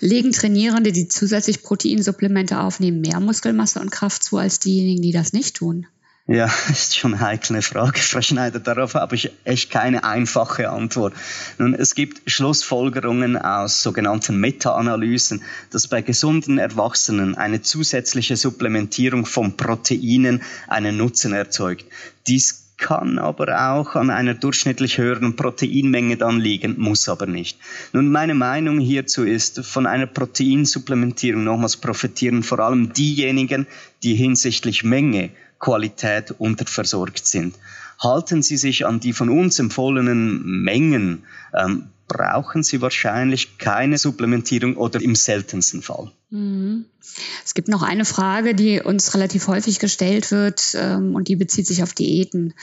legen 0.00 0.32
Trainierende, 0.32 0.92
die 0.92 1.08
zusätzlich 1.08 1.62
Proteinsupplemente 1.62 2.58
aufnehmen, 2.58 3.02
mehr 3.02 3.20
Muskelmasse 3.20 3.80
und 3.80 3.90
Kraft 3.90 4.22
zu 4.22 4.38
als 4.38 4.60
diejenigen, 4.60 5.02
die 5.02 5.12
das 5.12 5.34
nicht 5.34 5.56
tun? 5.56 5.86
Ja, 6.26 6.46
ist 6.70 6.96
schon 6.96 7.14
eine 7.14 7.22
heikle 7.22 7.60
Frage, 7.60 8.00
Frau 8.00 8.22
Schneider. 8.22 8.58
Darauf 8.58 8.94
habe 8.94 9.14
ich 9.14 9.30
echt 9.44 9.70
keine 9.70 10.04
einfache 10.04 10.70
Antwort. 10.70 11.12
Nun, 11.58 11.74
es 11.74 11.94
gibt 11.94 12.30
Schlussfolgerungen 12.30 13.36
aus 13.36 13.82
sogenannten 13.82 14.40
Meta-Analysen, 14.40 15.42
dass 15.70 15.86
bei 15.86 16.00
gesunden 16.00 16.56
Erwachsenen 16.56 17.34
eine 17.34 17.60
zusätzliche 17.60 18.36
Supplementierung 18.36 19.26
von 19.26 19.56
Proteinen 19.56 20.42
einen 20.66 20.96
Nutzen 20.96 21.34
erzeugt. 21.34 21.84
Dies 22.26 22.64
kann 22.76 23.18
aber 23.18 23.70
auch 23.70 23.94
an 23.94 24.10
einer 24.10 24.34
durchschnittlich 24.34 24.98
höheren 24.98 25.36
Proteinmenge 25.36 26.16
dann 26.16 26.40
liegen, 26.40 26.74
muss 26.78 27.08
aber 27.08 27.26
nicht. 27.26 27.58
Nun, 27.92 28.10
meine 28.10 28.34
Meinung 28.34 28.80
hierzu 28.80 29.24
ist, 29.24 29.64
von 29.64 29.86
einer 29.86 30.06
Proteinsupplementierung 30.06 31.44
nochmals 31.44 31.76
profitieren 31.76 32.42
vor 32.42 32.58
allem 32.60 32.92
diejenigen, 32.92 33.66
die 34.02 34.14
hinsichtlich 34.14 34.84
Menge, 34.84 35.30
Qualität 35.58 36.34
unterversorgt 36.38 37.26
sind. 37.26 37.56
Halten 37.98 38.42
Sie 38.42 38.56
sich 38.56 38.86
an 38.86 39.00
die 39.00 39.12
von 39.12 39.30
uns 39.30 39.58
empfohlenen 39.58 40.62
Mengen, 40.62 41.24
ähm, 41.54 41.88
brauchen 42.06 42.62
Sie 42.62 42.80
wahrscheinlich 42.80 43.58
keine 43.58 43.98
Supplementierung 43.98 44.76
oder 44.76 45.00
im 45.00 45.14
seltensten 45.14 45.82
Fall. 45.82 46.10
Mhm. 46.30 46.84
Es 47.44 47.54
gibt 47.54 47.68
noch 47.68 47.82
eine 47.82 48.04
Frage, 48.04 48.54
die 48.54 48.80
uns 48.80 49.14
relativ 49.14 49.46
häufig 49.46 49.78
gestellt 49.78 50.30
wird 50.30 50.74
ähm, 50.74 51.14
und 51.14 51.28
die 51.28 51.36
bezieht 51.36 51.66
sich 51.66 51.82
auf 51.82 51.92
Diäten. 51.92 52.54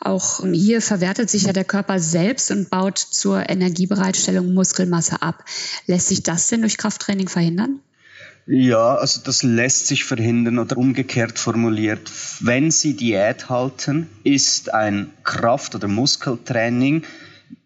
Auch 0.00 0.44
hier 0.44 0.80
verwertet 0.80 1.28
sich 1.28 1.42
ja 1.44 1.52
der 1.52 1.64
Körper 1.64 1.98
selbst 1.98 2.50
und 2.50 2.70
baut 2.70 2.98
zur 2.98 3.50
Energiebereitstellung 3.50 4.54
Muskelmasse 4.54 5.20
ab. 5.22 5.44
Lässt 5.86 6.08
sich 6.08 6.22
das 6.22 6.46
denn 6.46 6.60
durch 6.60 6.78
Krafttraining 6.78 7.28
verhindern? 7.28 7.80
Ja, 8.50 8.94
also 8.94 9.20
das 9.22 9.42
lässt 9.42 9.88
sich 9.88 10.04
verhindern 10.04 10.58
oder 10.58 10.78
umgekehrt 10.78 11.38
formuliert. 11.38 12.10
Wenn 12.40 12.70
Sie 12.70 12.96
Diät 12.96 13.50
halten, 13.50 14.08
ist 14.24 14.72
ein 14.72 15.10
Kraft- 15.22 15.74
oder 15.74 15.86
Muskeltraining 15.86 17.02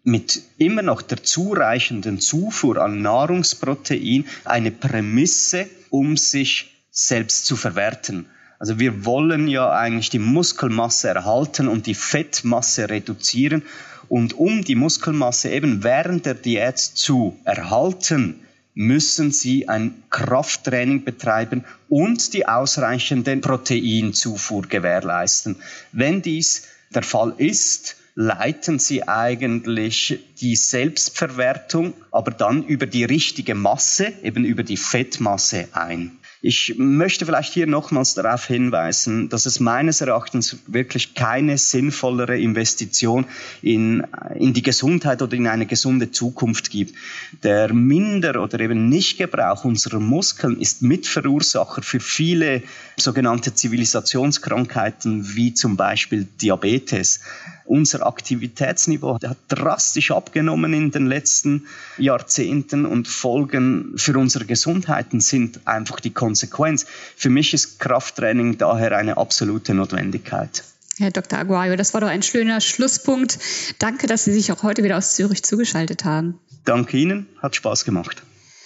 mit 0.03 0.41
immer 0.57 0.81
noch 0.81 1.01
der 1.01 1.23
zureichenden 1.23 2.19
Zufuhr 2.19 2.79
an 2.79 3.01
Nahrungsprotein 3.01 4.25
eine 4.43 4.71
Prämisse, 4.71 5.67
um 5.89 6.17
sich 6.17 6.85
selbst 6.91 7.45
zu 7.45 7.55
verwerten. 7.55 8.25
Also 8.59 8.77
wir 8.77 9.05
wollen 9.05 9.47
ja 9.47 9.71
eigentlich 9.71 10.09
die 10.09 10.19
Muskelmasse 10.19 11.07
erhalten 11.07 11.69
und 11.69 11.87
die 11.87 11.95
Fettmasse 11.95 12.89
reduzieren. 12.89 13.63
Und 14.09 14.33
um 14.33 14.65
die 14.65 14.75
Muskelmasse 14.75 15.49
eben 15.49 15.85
während 15.85 16.25
der 16.25 16.33
Diät 16.33 16.77
zu 16.77 17.39
erhalten, 17.45 18.41
müssen 18.73 19.31
Sie 19.31 19.69
ein 19.69 20.03
Krafttraining 20.09 21.03
betreiben 21.03 21.63
und 21.89 22.33
die 22.33 22.47
ausreichende 22.47 23.37
Proteinzufuhr 23.37 24.63
gewährleisten. 24.63 25.57
Wenn 25.91 26.21
dies 26.21 26.67
der 26.93 27.03
Fall 27.03 27.33
ist, 27.37 27.97
leiten 28.15 28.79
sie 28.79 29.07
eigentlich 29.07 30.19
die 30.39 30.55
Selbstverwertung, 30.55 31.93
aber 32.11 32.31
dann 32.31 32.63
über 32.63 32.85
die 32.85 33.03
richtige 33.03 33.55
Masse, 33.55 34.13
eben 34.21 34.45
über 34.45 34.63
die 34.63 34.77
Fettmasse 34.77 35.67
ein. 35.73 36.19
Ich 36.45 36.75
möchte 36.77 37.25
vielleicht 37.25 37.53
hier 37.53 37.67
nochmals 37.67 38.15
darauf 38.15 38.47
hinweisen, 38.47 39.29
dass 39.29 39.45
es 39.45 39.61
meines 39.61 40.01
Erachtens 40.01 40.57
wirklich 40.67 41.13
keine 41.13 41.57
sinnvollere 41.57 42.37
Investition 42.37 43.23
in, 43.61 44.05
in 44.35 44.53
die 44.53 44.61
Gesundheit 44.61 45.21
oder 45.21 45.37
in 45.37 45.47
eine 45.47 45.65
gesunde 45.65 46.11
Zukunft 46.11 46.69
gibt. 46.69 46.95
Der 47.43 47.73
Minder- 47.73 48.43
oder 48.43 48.59
eben 48.59 48.89
Nichtgebrauch 48.89 49.63
unserer 49.63 50.01
Muskeln 50.01 50.59
ist 50.59 50.81
Mitverursacher 50.81 51.81
für 51.81 52.01
viele 52.01 52.61
sogenannte 52.97 53.53
Zivilisationskrankheiten 53.53 55.37
wie 55.37 55.53
zum 55.53 55.77
Beispiel 55.77 56.27
Diabetes. 56.41 57.21
Unser 57.65 58.05
Aktivitätsniveau 58.05 59.17
hat 59.23 59.37
drastisch 59.47 60.11
abgenommen 60.11 60.73
in 60.73 60.91
den 60.91 61.07
letzten 61.07 61.67
Jahrzehnten 61.97 62.85
und 62.85 63.07
Folgen 63.07 63.93
für 63.95 64.17
unsere 64.17 64.45
Gesundheiten 64.45 65.21
sind 65.21 65.61
einfach 65.65 66.01
die 66.01 66.13
Konsequenz. 66.33 66.87
Für 67.15 67.29
mich 67.29 67.53
ist 67.53 67.79
Krafttraining 67.79 68.57
daher 68.57 68.97
eine 68.97 69.17
absolute 69.17 69.75
Notwendigkeit. 69.75 70.63
Herr 70.97 71.11
Dr. 71.11 71.37
Aguayo, 71.37 71.75
das 71.75 71.93
war 71.93 72.01
doch 72.01 72.07
ein 72.07 72.23
schöner 72.23 72.59
Schlusspunkt. 72.59 73.37
Danke, 73.77 74.07
dass 74.07 74.25
Sie 74.25 74.33
sich 74.33 74.51
auch 74.51 74.63
heute 74.63 74.83
wieder 74.83 74.97
aus 74.97 75.13
Zürich 75.13 75.43
zugeschaltet 75.43 76.05
haben. 76.05 76.39
Danke 76.65 76.97
Ihnen, 76.97 77.27
hat 77.39 77.55
Spaß 77.55 77.85
gemacht. 77.85 78.23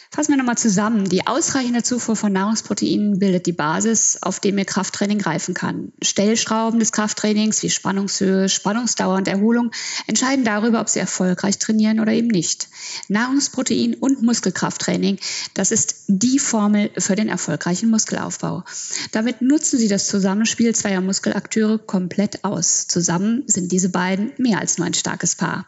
Fassen 0.09 0.31
wir 0.31 0.37
nochmal 0.37 0.57
zusammen. 0.57 1.09
Die 1.09 1.27
ausreichende 1.27 1.83
Zufuhr 1.83 2.15
von 2.15 2.31
Nahrungsproteinen 2.31 3.19
bildet 3.19 3.45
die 3.45 3.51
Basis, 3.51 4.17
auf 4.21 4.39
dem 4.39 4.57
Ihr 4.57 4.65
Krafttraining 4.65 5.19
greifen 5.19 5.53
kann. 5.53 5.91
Stellschrauben 6.01 6.79
des 6.79 6.93
Krafttrainings 6.93 7.61
wie 7.61 7.69
Spannungshöhe, 7.69 8.47
Spannungsdauer 8.47 9.17
und 9.17 9.27
Erholung 9.27 9.71
entscheiden 10.07 10.45
darüber, 10.45 10.79
ob 10.79 10.87
Sie 10.87 10.99
erfolgreich 10.99 11.59
trainieren 11.59 11.99
oder 11.99 12.13
eben 12.13 12.29
nicht. 12.29 12.69
Nahrungsprotein 13.09 13.95
und 13.95 14.23
Muskelkrafttraining, 14.23 15.19
das 15.53 15.71
ist 15.71 16.05
die 16.07 16.39
Formel 16.39 16.89
für 16.97 17.15
den 17.15 17.27
erfolgreichen 17.27 17.89
Muskelaufbau. 17.89 18.63
Damit 19.11 19.41
nutzen 19.41 19.77
Sie 19.77 19.89
das 19.89 20.07
Zusammenspiel 20.07 20.73
zweier 20.73 21.01
Muskelakteure 21.01 21.79
komplett 21.79 22.45
aus. 22.45 22.87
Zusammen 22.87 23.43
sind 23.47 23.73
diese 23.73 23.89
beiden 23.89 24.31
mehr 24.37 24.59
als 24.59 24.77
nur 24.77 24.87
ein 24.87 24.93
starkes 24.93 25.35
Paar. 25.35 25.67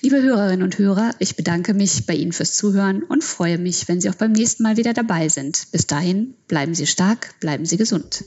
Liebe 0.00 0.20
Hörerinnen 0.20 0.64
und 0.64 0.78
Hörer, 0.78 1.12
ich 1.20 1.36
bedanke 1.36 1.74
mich 1.74 2.06
bei 2.06 2.14
Ihnen 2.14 2.32
fürs 2.32 2.54
Zuhören 2.54 3.02
und 3.04 3.22
freue 3.22 3.58
mich, 3.58 3.67
mich, 3.68 3.86
wenn 3.86 4.00
Sie 4.00 4.08
auch 4.08 4.14
beim 4.14 4.32
nächsten 4.32 4.62
Mal 4.62 4.78
wieder 4.78 4.94
dabei 4.94 5.28
sind. 5.28 5.66
Bis 5.72 5.86
dahin, 5.86 6.34
bleiben 6.48 6.74
Sie 6.74 6.86
stark, 6.86 7.34
bleiben 7.40 7.66
Sie 7.66 7.76
gesund. 7.76 8.24